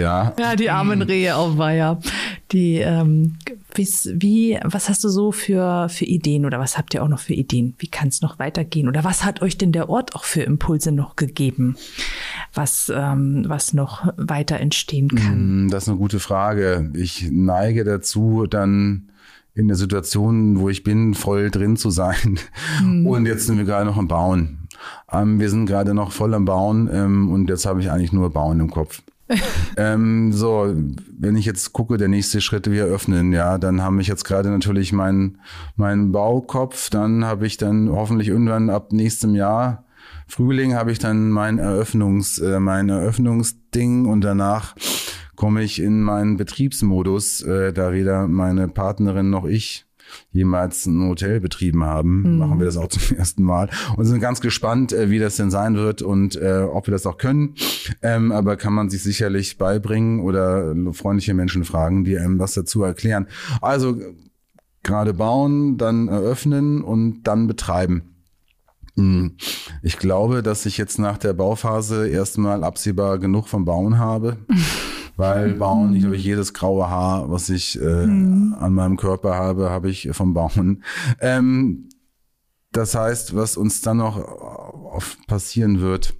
[0.00, 0.34] ja.
[0.38, 2.00] ja, die armen Rehe auf Weiher.
[2.52, 3.36] Die, ähm,
[3.74, 7.34] wie, was hast du so für, für Ideen oder was habt ihr auch noch für
[7.34, 7.74] Ideen?
[7.78, 8.88] Wie kann es noch weitergehen?
[8.88, 11.76] Oder was hat euch denn der Ort auch für Impulse noch gegeben,
[12.54, 15.32] was, ähm, was noch weiter entstehen kann?
[15.32, 16.90] Hm, Das ist eine gute Frage.
[16.94, 19.08] Ich neige dazu, dann
[19.56, 22.38] in der Situation, wo ich bin, voll drin zu sein.
[23.04, 24.68] Und jetzt sind wir gerade noch am Bauen.
[25.10, 28.30] Ähm, wir sind gerade noch voll am Bauen ähm, und jetzt habe ich eigentlich nur
[28.30, 29.02] Bauen im Kopf.
[29.76, 30.72] ähm, so,
[31.18, 34.50] wenn ich jetzt gucke, der nächste Schritt, wir öffnen, ja, dann habe ich jetzt gerade
[34.50, 35.40] natürlich meinen
[35.74, 39.86] meinen Baukopf, dann habe ich dann hoffentlich irgendwann ab nächstem Jahr
[40.28, 44.74] Frühling habe ich dann mein Eröffnungs, äh, mein Eröffnungsding und danach
[45.36, 49.86] komme ich in meinen Betriebsmodus, äh, da weder meine Partnerin noch ich
[50.30, 54.40] jemals ein Hotel betrieben haben, machen wir das auch zum ersten Mal und sind ganz
[54.40, 57.54] gespannt, äh, wie das denn sein wird und äh, ob wir das auch können.
[58.02, 62.82] Ähm, aber kann man sich sicherlich beibringen oder freundliche Menschen fragen, die einem was dazu
[62.82, 63.26] erklären.
[63.60, 63.98] Also
[64.82, 68.02] gerade bauen, dann eröffnen und dann betreiben.
[68.94, 69.36] Hm.
[69.82, 74.38] Ich glaube, dass ich jetzt nach der Bauphase erstmal absehbar genug vom Bauen habe.
[75.16, 79.88] Weil Bauen, ich glaube, jedes graue Haar, was ich äh, an meinem Körper habe, habe
[79.88, 80.84] ich vom Bauen.
[81.20, 81.88] Ähm,
[82.72, 84.20] das heißt, was uns dann noch
[85.26, 86.14] passieren wird,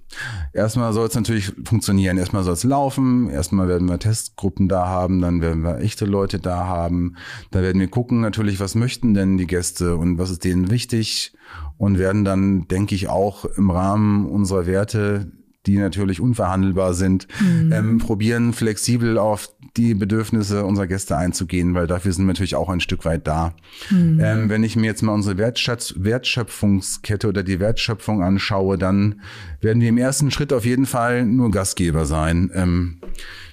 [0.53, 2.17] erstmal soll es natürlich funktionieren.
[2.17, 6.39] Erstmal soll es laufen, erstmal werden wir Testgruppen da haben, dann werden wir echte Leute
[6.39, 7.15] da haben.
[7.51, 11.33] Dann werden wir gucken natürlich, was möchten denn die Gäste und was ist denen wichtig
[11.77, 15.31] und werden dann, denke ich, auch im Rahmen unserer Werte
[15.67, 17.27] die natürlich unverhandelbar sind,
[17.71, 22.69] ähm, probieren flexibel auf die Bedürfnisse unserer Gäste einzugehen, weil dafür sind wir natürlich auch
[22.69, 23.53] ein Stück weit da.
[23.89, 24.19] Mhm.
[24.21, 29.21] Ähm, wenn ich mir jetzt mal unsere Wertschatz Wertschöpfungskette oder die Wertschöpfung anschaue, dann
[29.61, 32.49] werden wir im ersten Schritt auf jeden Fall nur Gastgeber sein.
[32.53, 33.01] Ähm,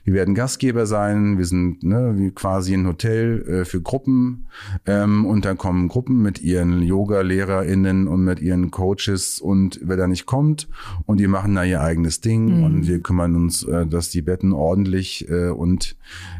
[0.04, 4.46] wir werden Gastgeber sein, wir sind ne, wie quasi ein Hotel äh, für Gruppen
[4.86, 10.06] ähm, und dann kommen Gruppen mit ihren Yoga-LehrerInnen und mit ihren Coaches und wer da
[10.06, 10.68] nicht kommt
[11.06, 12.64] und die machen da ihr eigenes Ding mhm.
[12.64, 15.96] und wir kümmern uns, äh, dass die Betten ordentlich äh, und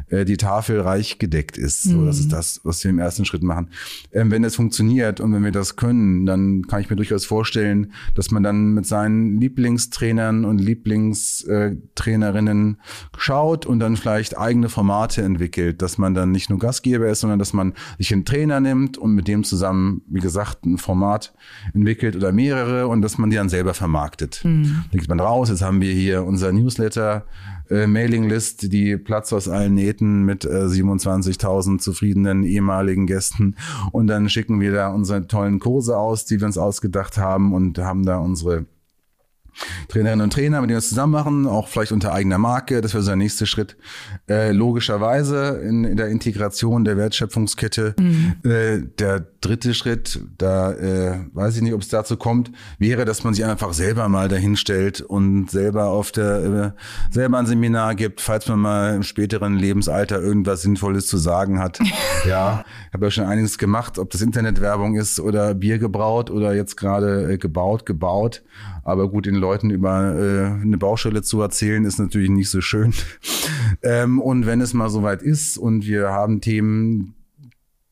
[0.09, 1.81] äh, die Tafel reich gedeckt ist.
[1.83, 2.31] So, das ist mhm.
[2.31, 3.69] das, was wir im ersten Schritt machen.
[4.11, 7.93] Ähm, wenn das funktioniert und wenn wir das können, dann kann ich mir durchaus vorstellen,
[8.13, 12.77] dass man dann mit seinen Lieblingstrainern und Lieblingstrainerinnen
[13.17, 17.37] schaut und dann vielleicht eigene Formate entwickelt, dass man dann nicht nur Gastgeber ist, sondern
[17.37, 21.33] dass man sich einen Trainer nimmt und mit dem zusammen, wie gesagt, ein Format
[21.73, 24.41] entwickelt oder mehrere und dass man die dann selber vermarktet.
[24.43, 24.85] Mhm.
[24.91, 27.25] Da geht man raus, jetzt haben wir hier unser Newsletter,
[27.69, 33.55] äh, Mailinglist, die Platz aus allen Nähten mit äh, 27.000 zufriedenen ehemaligen Gästen.
[33.91, 37.77] Und dann schicken wir da unsere tollen Kurse aus, die wir uns ausgedacht haben und
[37.77, 38.65] haben da unsere
[39.87, 42.81] Trainerinnen und Trainer, mit denen wir es zusammen machen, auch vielleicht unter eigener Marke.
[42.81, 43.77] Das wäre so der nächste Schritt.
[44.29, 47.95] Äh, logischerweise in, in, der Integration der Wertschöpfungskette.
[47.99, 48.35] Mhm.
[48.43, 53.23] Äh, der dritte Schritt, da äh, weiß ich nicht, ob es dazu kommt, wäre, dass
[53.23, 57.95] man sich einfach selber mal dahin stellt und selber auf der äh, selber ein Seminar
[57.95, 61.79] gibt, falls man mal im späteren Lebensalter irgendwas Sinnvolles zu sagen hat.
[62.27, 66.53] ja, ich habe ja schon einiges gemacht, ob das Internetwerbung ist oder Bier gebraut oder
[66.53, 68.43] jetzt gerade äh, gebaut, gebaut.
[68.83, 72.93] Aber gut, den Leuten über äh, eine Baustelle zu erzählen, ist natürlich nicht so schön.
[73.83, 77.13] ähm, und wenn es mal soweit ist und wir haben Themen,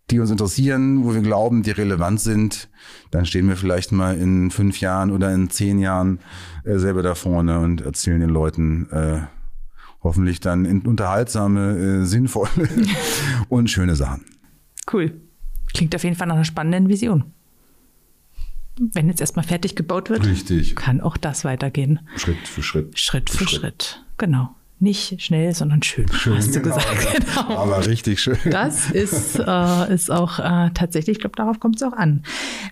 [0.09, 2.69] die uns interessieren, wo wir glauben, die relevant sind,
[3.11, 6.19] dann stehen wir vielleicht mal in fünf Jahren oder in zehn Jahren
[6.63, 9.19] äh, selber da vorne und erzählen den Leuten äh,
[10.01, 12.49] hoffentlich dann unterhaltsame, äh, sinnvolle
[13.49, 14.25] und schöne Sachen.
[14.91, 15.21] Cool.
[15.75, 17.25] Klingt auf jeden Fall nach einer spannenden Vision
[18.77, 20.75] wenn jetzt erstmal fertig gebaut wird, Richtig.
[20.75, 21.99] kann auch das weitergehen.
[22.17, 22.99] Schritt für Schritt.
[22.99, 23.59] Schritt für, für Schritt.
[23.61, 24.05] Schritt.
[24.17, 24.55] Genau.
[24.83, 27.25] Nicht schnell, sondern schön, schön hast du genau, gesagt.
[27.35, 27.57] Genau.
[27.57, 28.35] Aber richtig schön.
[28.51, 32.23] Das ist, äh, ist auch äh, tatsächlich, ich glaube, darauf kommt es auch an.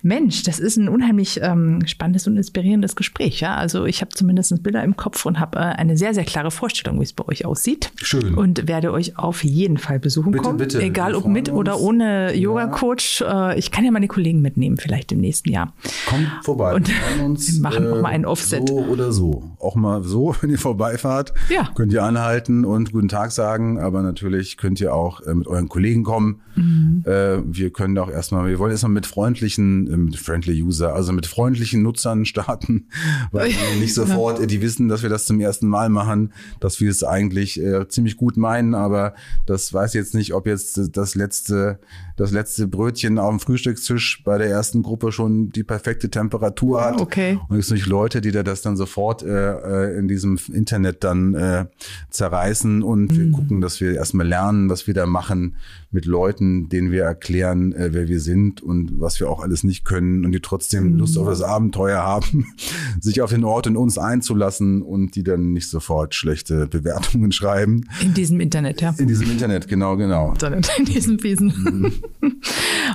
[0.02, 3.40] Mensch, das ist ein unheimlich ähm, spannendes und inspirierendes Gespräch.
[3.40, 3.54] Ja?
[3.54, 7.00] Also ich habe zumindest Bilder im Kopf und habe äh, eine sehr, sehr klare Vorstellung,
[7.00, 7.90] wie es bei euch aussieht.
[7.96, 8.34] Schön.
[8.34, 10.58] Und werde euch auf jeden Fall besuchen bitte, kommen.
[10.58, 11.56] Bitte, Egal ob mit uns.
[11.56, 13.22] oder ohne Yoga-Coach.
[13.22, 15.72] Äh, ich kann ja meine Kollegen mitnehmen, vielleicht im nächsten Jahr.
[16.04, 16.74] Kommt vorbei.
[16.74, 16.94] Und wir,
[17.54, 18.68] wir machen auch mal einen Offset.
[18.68, 19.50] So oder so.
[19.58, 21.32] Auch mal so, wenn ihr vorbeifahrt.
[21.48, 21.70] Ja.
[21.74, 25.68] Könnt ihr anhalten und guten Tag sagen, aber natürlich könnt ihr auch äh, mit euren
[25.68, 26.40] Kollegen kommen.
[26.54, 27.02] Mhm.
[27.06, 31.12] Äh, wir können auch erstmal, wir wollen erstmal mit freundlichen, äh, mit friendly User, also
[31.12, 32.88] mit freundlichen Nutzern starten,
[33.30, 36.90] weil die nicht sofort, die wissen, dass wir das zum ersten Mal machen, dass wir
[36.90, 39.14] es eigentlich äh, ziemlich gut meinen, aber
[39.46, 41.78] das weiß jetzt nicht, ob jetzt das letzte,
[42.16, 47.00] das letzte Brötchen auf dem Frühstückstisch bei der ersten Gruppe schon die perfekte Temperatur hat.
[47.00, 47.38] Okay.
[47.48, 51.04] Und es sind nicht Leute, die da das dann sofort äh, äh in diesem Internet
[51.04, 51.66] dann äh,
[52.10, 53.16] zerreißen und mhm.
[53.16, 55.56] wir gucken, dass wir erstmal lernen, was wir da machen
[55.92, 59.84] mit Leuten, denen wir erklären, äh, wer wir sind und was wir auch alles nicht
[59.84, 60.98] können und die trotzdem mhm.
[60.98, 62.46] Lust auf das Abenteuer haben,
[63.00, 67.88] sich auf den Ort und uns einzulassen und die dann nicht sofort schlechte Bewertungen schreiben.
[68.02, 68.94] In diesem Internet, ja.
[68.96, 70.34] In diesem Internet, genau, genau.
[70.40, 71.92] Sondern in diesem Wesen.
[72.20, 72.32] Mhm.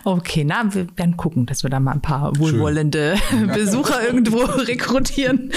[0.03, 3.47] Okay, na, wir werden gucken, dass wir da mal ein paar wohlwollende Schön.
[3.47, 5.51] Besucher irgendwo rekrutieren,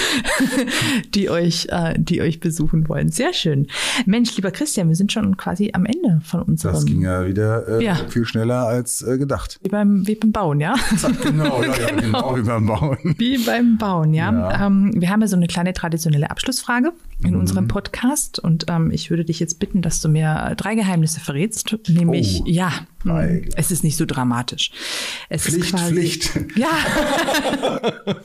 [1.14, 3.10] die euch, äh, die euch besuchen wollen.
[3.10, 3.66] Sehr schön.
[4.04, 6.74] Mensch, lieber Christian, wir sind schon quasi am Ende von unserem.
[6.74, 7.94] Das ging ja wieder äh, ja.
[7.94, 9.58] viel schneller als äh, gedacht.
[9.62, 10.74] Wie beim, wie beim Bauen, ja?
[11.22, 12.34] Genau, ja, genau.
[12.34, 12.98] genau, wie beim Bauen.
[13.18, 14.32] Wie beim Bauen, ja.
[14.32, 14.66] ja.
[14.66, 17.40] Ähm, wir haben ja so eine kleine traditionelle Abschlussfrage in mhm.
[17.40, 21.76] unserem Podcast und ähm, ich würde dich jetzt bitten, dass du mir drei Geheimnisse verrätst,
[21.88, 22.72] nämlich, oh, ja,
[23.04, 23.48] drei.
[23.56, 24.70] es ist nicht so dramatisch.
[25.28, 26.30] Es Pflicht, ist quasi, Pflicht.
[26.56, 26.68] Ja.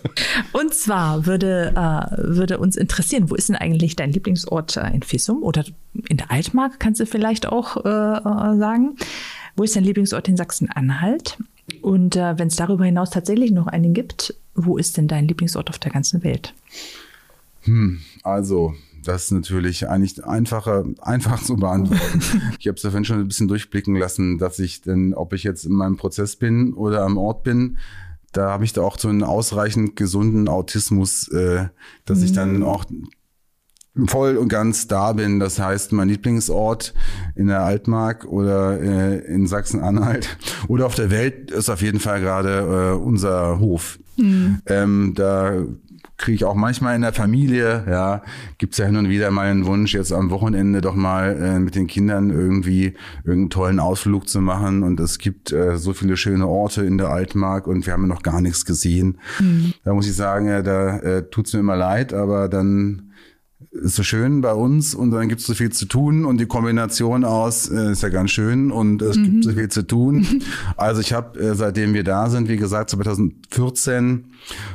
[0.54, 5.04] und zwar würde, äh, würde uns interessieren, wo ist denn eigentlich dein Lieblingsort äh, in
[5.04, 5.66] Fissum oder
[6.08, 8.96] in der Altmark, kannst du vielleicht auch äh, äh sagen.
[9.58, 11.38] Wo ist dein Lieblingsort in Sachsen-Anhalt?
[11.82, 15.70] Und äh, wenn es darüber hinaus tatsächlich noch einen gibt, wo ist denn dein Lieblingsort
[15.70, 16.54] auf der ganzen Welt?
[17.66, 18.74] Hm, also,
[19.04, 22.22] das ist natürlich eigentlich einfacher, einfach zu beantworten.
[22.60, 25.66] ich habe es davon schon ein bisschen durchblicken lassen, dass ich denn, ob ich jetzt
[25.66, 27.78] in meinem Prozess bin oder am Ort bin,
[28.32, 31.68] da habe ich da auch so einen ausreichend gesunden Autismus, äh,
[32.06, 32.26] dass mhm.
[32.26, 32.86] ich dann auch
[34.08, 35.40] voll und ganz da bin.
[35.40, 36.94] Das heißt, mein Lieblingsort
[37.36, 42.20] in der Altmark oder äh, in Sachsen-Anhalt oder auf der Welt ist auf jeden Fall
[42.20, 44.00] gerade äh, unser Hof.
[44.18, 44.62] Mhm.
[44.66, 45.64] Ähm, da
[46.18, 48.24] kriege ich auch manchmal in der Familie, ja,
[48.58, 51.76] gibt's ja hin und wieder mal einen Wunsch, jetzt am Wochenende doch mal äh, mit
[51.76, 54.84] den Kindern irgendwie irgendeinen tollen Ausflug zu machen.
[54.84, 58.24] Und es gibt äh, so viele schöne Orte in der Altmark und wir haben noch
[58.24, 59.20] gar nichts gesehen.
[59.40, 59.74] Mhm.
[59.84, 63.05] Da muss ich sagen, ja, da äh, tut's mir immer leid, aber dann
[63.82, 66.46] ist so schön bei uns und dann gibt es so viel zu tun und die
[66.46, 69.24] Kombination aus äh, ist ja ganz schön und es mhm.
[69.24, 70.26] gibt so viel zu tun.
[70.78, 74.26] Also ich habe, äh, seitdem wir da sind, wie gesagt, 2014,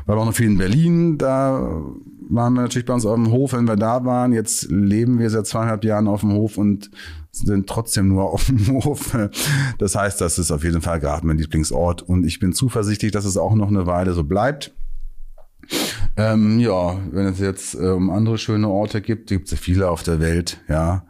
[0.07, 1.83] war auch noch viel in Berlin, da
[2.29, 4.33] waren wir natürlich bei uns auf dem Hof, wenn wir da waren.
[4.33, 6.91] Jetzt leben wir seit zweieinhalb Jahren auf dem Hof und
[7.33, 9.17] sind trotzdem nur auf dem Hof.
[9.79, 13.25] Das heißt, das ist auf jeden Fall gerade mein Lieblingsort und ich bin zuversichtlich, dass
[13.25, 14.75] es auch noch eine Weile so bleibt.
[16.17, 19.91] Ähm, ja, wenn es jetzt äh, um andere schöne Orte gibt, gibt es ja viele
[19.91, 21.07] auf der Welt, ja.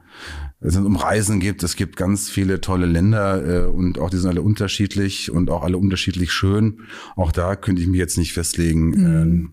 [0.60, 4.18] Wenn es um Reisen gibt, es gibt ganz viele tolle Länder äh, und auch die
[4.18, 6.80] sind alle unterschiedlich und auch alle unterschiedlich schön.
[7.16, 8.90] Auch da könnte ich mich jetzt nicht festlegen.
[8.90, 9.06] Mhm.
[9.06, 9.52] Ähm,